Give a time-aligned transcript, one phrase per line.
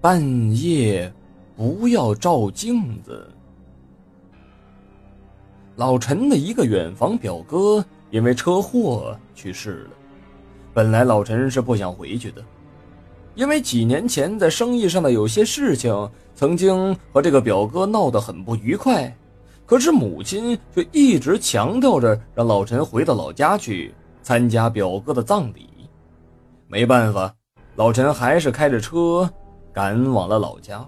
[0.00, 1.12] 半夜
[1.56, 3.28] 不要照镜子。
[5.74, 9.90] 老陈的一个远房表哥因为车祸去世了，
[10.72, 12.44] 本来老陈是不想回去的，
[13.34, 19.12] 因为几年前在生意上的有些事情，曾经和这个表哥闹得很不愉快。
[19.66, 23.92] 可是母亲却一直强调着让老陈回到老家去
[24.22, 25.68] 参加表哥的葬礼。
[26.68, 27.34] 没办法，
[27.74, 29.28] 老陈还是开着车
[29.78, 30.84] 赶往了老家。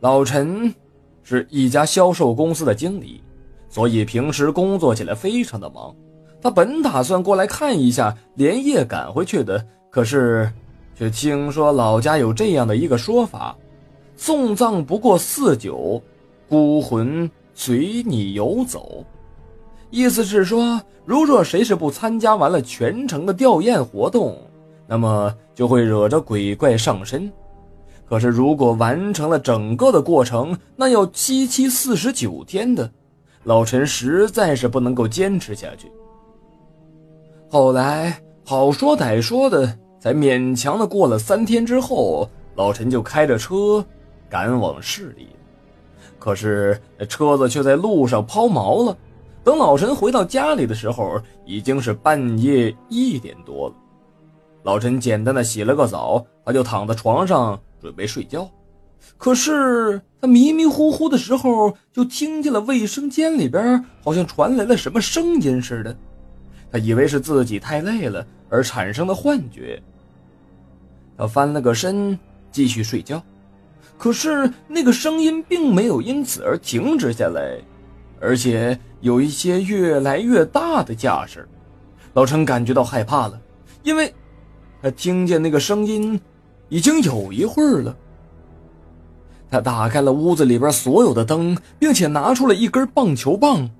[0.00, 0.70] 老陈
[1.22, 3.22] 是一家销售公司的经理，
[3.70, 5.96] 所以平时工作起来非常的忙。
[6.42, 10.52] 他本打算过来看一下，连夜赶回去的，可是
[10.94, 13.56] 却听说老家有这样的一个说法：
[14.14, 15.98] 送葬不过四九。
[16.46, 19.02] 孤魂随你游走，
[19.88, 24.36] 意思是说，如若谁是不参加完了全程的吊唁活动，
[24.92, 27.32] 那么就会惹着鬼怪上身。
[28.04, 32.90] 可是如果完成了整个的过程，那要七七四十九天的，
[33.44, 35.90] 老陈实在是不能够坚持下去。
[37.48, 43.82] 后来好说歹说的，才勉强的过了三天之后，老陈就开着车
[44.28, 45.28] 赶往市里。
[46.18, 48.94] 可是车子却在路上抛锚了。
[49.42, 53.74] 等老陈回到家里的时候，已经是半夜一点多了。
[54.62, 58.48] 老陈简单的洗了个澡，他就躺在床上准备睡觉。
[59.18, 65.96] 可是他迷迷糊糊的时候，就听见了卫生间里边好像传来了什么声音似的。
[66.70, 69.82] 他以为是自己太累了而产生的幻觉。
[71.18, 72.18] 他翻了个身，
[72.50, 73.22] 继续睡觉。
[73.98, 77.58] 可是那个声音并没有因此而停止下来，
[78.20, 81.48] 而且有一些越来越大的架势。
[82.14, 83.40] 老陈感觉到害怕了，
[83.82, 84.12] 因为
[84.82, 86.20] 他听见那个声音
[86.68, 87.96] 已经有一会儿了。
[89.48, 93.70] 他打开了屋子里边所有的灯，并且拿出了一根棒球棒。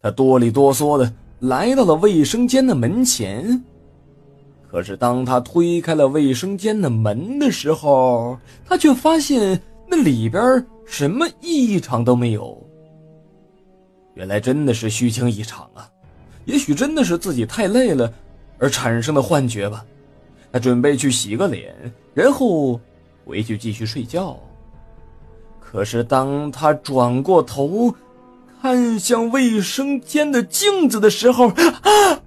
[0.00, 3.62] 他哆里哆嗦的来到了卫生间的门前。
[4.70, 12.56] 可是，当他推开了卫生间的门的时候，他却发现那里边什么异常都没有。
[14.14, 15.88] 原来真的是虚惊一场啊！
[16.44, 18.12] 也许真的是自己太累了
[18.58, 19.84] 而产生的幻觉吧。
[20.52, 21.74] 他准备去洗个脸，
[22.14, 22.80] 然后
[23.24, 24.38] 回去继续睡觉。
[25.60, 27.94] 可是，当他转过头
[28.62, 32.22] 看向卫生间的镜子的时候，啊！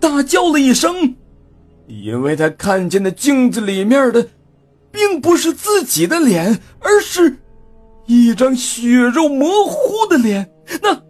[0.00, 1.14] 大叫了一声。
[1.86, 4.28] 因为他看见的镜子里面的，
[4.90, 7.38] 并不是自己的脸，而是
[8.06, 10.50] 一张血肉模糊的脸。
[10.82, 11.02] 那，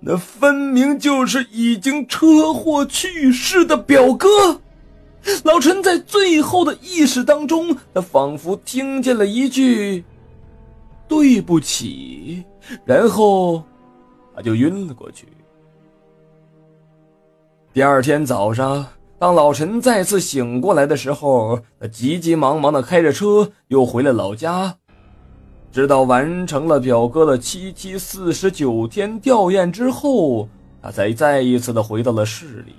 [0.00, 4.60] 那分明就是已经车祸去世的表哥。
[5.44, 10.04] 老陈在最后的意识当中，他仿佛听见了一句
[11.08, 12.44] “对不起”，
[12.84, 13.62] 然后
[14.34, 15.26] 他就晕了过去。
[17.72, 18.86] 第二天早上。
[19.20, 24.76] 当老陈再次醒过来的时候，他急急忙忙的开着车又回了老家，
[25.72, 30.48] 直到完成了表哥的七七四十九天吊唁之后，
[30.80, 32.76] 他才再一次的回到了市里。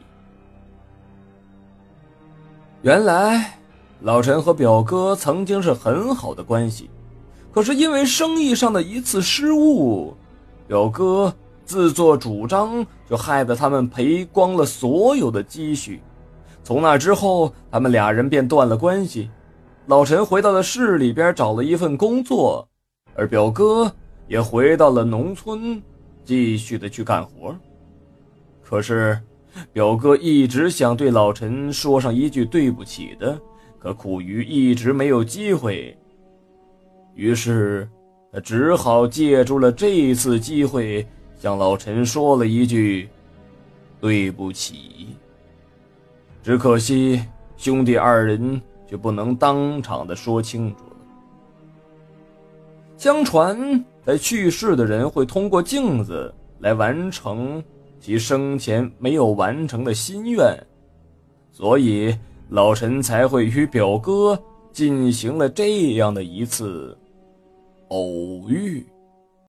[2.82, 3.60] 原来，
[4.04, 6.90] 老陈和表哥曾经是很好的关系，
[7.52, 10.16] 可是因为生意上的一次失误，
[10.66, 11.34] 表哥
[11.66, 16.02] 自作主张，就害得他们赔光了所有的积蓄。
[16.64, 19.30] 从那之后，他们俩人便断了关系。
[19.88, 22.66] 老陈回到了市里边找了一份工作，
[23.14, 23.92] 而表哥
[24.30, 25.82] 也回到了农村，
[26.24, 27.54] 继续的去干活。
[28.64, 29.20] 可是，
[29.74, 33.40] 表哥一直想对老陈说上一句对不起的，
[33.78, 35.98] 可苦于一直没有机会。
[37.16, 37.90] 于是，
[38.32, 41.06] 他只好借助了这一次机会，
[41.38, 43.10] 向老陈说了一句
[44.00, 45.08] 对不起。
[46.42, 47.22] 只可惜，
[47.58, 50.96] 兄弟二人却不能当场的说清楚了。
[52.96, 57.62] 相传，在去世的人会通过镜子来完成
[58.00, 60.56] 其生前没有完成的心愿，
[61.52, 62.16] 所以
[62.50, 64.42] 老臣才会与表哥
[64.72, 66.98] 进行了这样的一次
[67.90, 68.86] 偶遇。